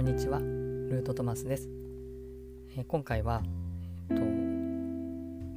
[0.00, 1.68] こんにちはルートトマスです、
[2.74, 3.42] えー、今回は、
[4.08, 4.22] えーと、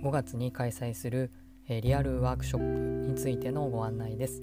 [0.05, 1.31] 5月に開催する、
[1.69, 4.41] えー、リアルワークショップについてのご案内です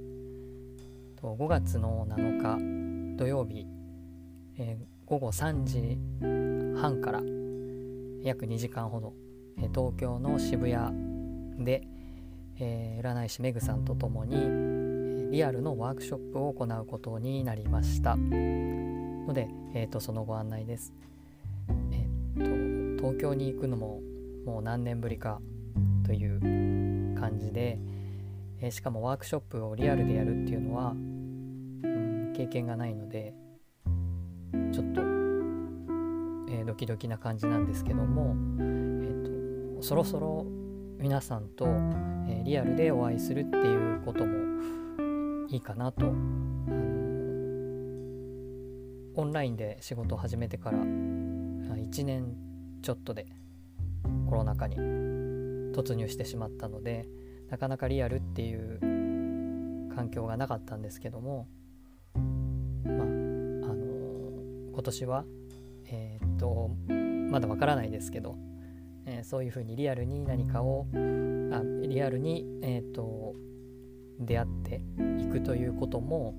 [1.20, 3.66] と5月の7日土曜日、
[4.56, 5.98] えー、午後3時
[6.80, 7.20] 半から
[8.22, 9.12] 約2時間ほど、
[9.58, 11.86] え東京の渋谷で、
[12.58, 18.16] え占い師メグさんと共にリアルのワークショップを行うことになりました。
[19.30, 20.92] ので、えーと、そのご案内です。
[21.92, 24.00] えーと、東京に行くのも
[24.44, 25.40] もう何年ぶりか
[26.04, 26.40] という
[27.14, 27.78] 感じで、
[28.60, 33.32] えー、しかもワークショップをリアルでやるっていうのは、うん、経験がないので
[34.72, 40.44] ちょっと、えー、ドキドキな感じなんですけども、えーと、そろそろ
[40.98, 41.66] 皆さんと、
[42.28, 46.12] えリアルでお会いするっていうこともいいかなと
[49.14, 52.36] オンラインで仕事を始めてから1年
[52.82, 53.26] ちょっとで
[54.28, 54.76] コロナ禍に
[55.74, 57.06] 突入してしまったので
[57.50, 58.78] なかなかリアルっていう
[59.94, 61.48] 環境がなかったんですけども
[62.14, 65.24] まああのー、今年は
[65.86, 66.70] えー、っと
[67.30, 68.36] まだわからないですけど、
[69.06, 73.34] えー、そういうふうにリアルに何かをあリアルに、え、っと
[74.20, 74.82] 出会って
[75.18, 76.34] いくということも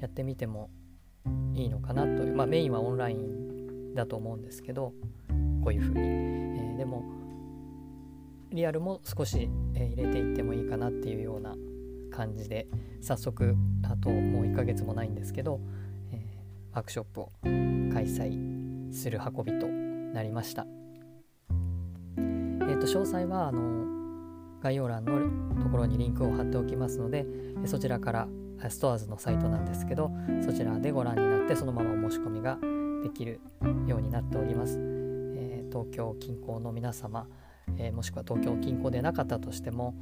[0.00, 0.70] やってみても
[1.54, 4.92] いいのかなという、まあ、メインはオンラインだと思うんですけど
[5.62, 7.04] こういうふうに、えー、でも
[8.50, 11.54] リアルも少し、えー、入れていってもいいかなっていうような
[12.10, 12.66] 感じで
[13.00, 15.60] 早速あともう1ヶ月もないんですけど、
[16.12, 20.66] えー、ワークショップを開催する運びとなりました。
[22.16, 23.82] えー、と詳細はあの
[24.60, 27.26] 概要欄のところにリンクを貼っておきますので
[27.64, 28.28] そちらから
[28.70, 30.10] ストアーズのサイトなんですけど
[30.44, 32.58] そちらでご覧になってそのままお申し込みが
[33.02, 33.40] できる
[33.86, 37.26] ようになっております、えー、東京近郊の皆様、
[37.76, 39.94] えー、もしくは東京近郊でなかったとしても、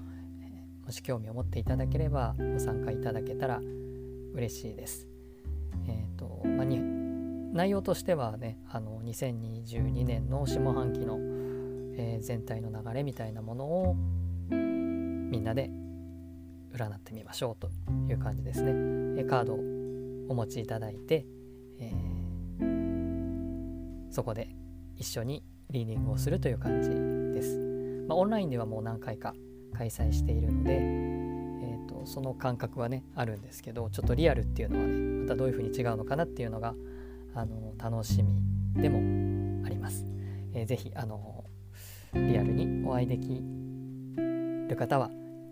[0.42, 3.60] えー、もし興味を持っていただければご参加いただけたら
[4.34, 5.08] 嬉しいです。
[5.88, 6.78] えっ、とまあに
[7.52, 11.18] 内容としてはねあの2022年の下半期の、
[11.96, 13.96] え全体の流れみたいなものを
[14.50, 15.70] みんなで
[16.74, 17.70] 占ってみましょうと
[18.08, 18.72] いう感じですね。
[19.20, 19.58] えカードを
[20.28, 21.26] お持ちいただいて、
[21.78, 24.54] えー、そこで
[24.96, 27.58] 一緒にリーディングをするという感じです。
[28.08, 29.34] まあ、オンラインではもう何回か
[29.72, 34.92] 開催しているので、えーと、その感覚はねあるんですけどちょっとリアルっていうのはね
[35.22, 36.74] またどういうふうに違うのかなっていうのが
[37.34, 38.42] あの楽しみ
[38.80, 38.98] でも
[39.66, 40.06] あります。
[40.52, 41.44] えー、ぜひあの
[42.14, 43.40] リアルにお会いでき
[44.68, 45.10] る方は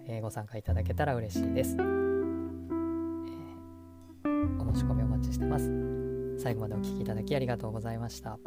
[0.09, 1.81] えご参加いただけたら嬉しいです、え
[4.59, 5.71] お申し込みお待ちしてます
[6.39, 8.39] 最後までお聴きいただきありがとうございました。